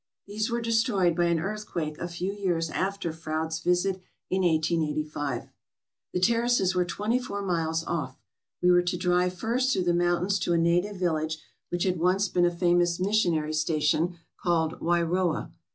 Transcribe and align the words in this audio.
[These 0.25 0.49
were 0.49 0.61
de 0.61 0.71
stroyed 0.71 1.15
by 1.15 1.25
an 1.25 1.39
earthquake 1.39 1.99
a 1.99 2.07
few 2.07 2.33
years 2.33 2.71
after 2.71 3.13
Froude's 3.13 3.59
visit 3.59 4.01
in 4.31 4.41
1885.]... 4.41 5.51
The 6.11 6.19
Terraces 6.19 6.73
were 6.73 6.85
twenty 6.85 7.19
four 7.19 7.43
miles 7.43 7.83
off. 7.83 8.19
We 8.63 8.71
were 8.71 8.81
to 8.81 8.97
drive 8.97 9.35
first 9.37 9.71
through 9.71 9.83
the 9.83 9.93
mountains 9.93 10.39
to 10.39 10.53
a 10.53 10.57
native 10.57 10.95
village 10.95 11.37
which 11.69 11.83
had 11.83 11.99
once 11.99 12.29
been 12.29 12.45
a 12.45 12.49
famous 12.49 12.99
missionary 12.99 13.53
sta 13.53 13.79
tion, 13.79 14.15
called 14.41 14.79
Wairoa. 14.81 15.51